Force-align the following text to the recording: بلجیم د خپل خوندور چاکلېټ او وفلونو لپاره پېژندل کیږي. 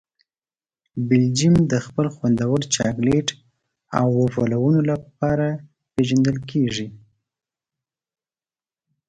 بلجیم 1.07 1.55
د 1.71 1.73
خپل 1.85 2.07
خوندور 2.15 2.59
چاکلېټ 2.75 3.27
او 3.99 4.07
وفلونو 4.21 4.79
لپاره 4.91 5.47
پېژندل 5.93 6.37
کیږي. 6.49 6.87